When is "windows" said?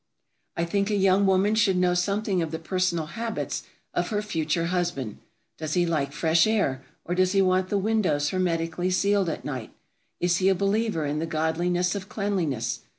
7.77-8.29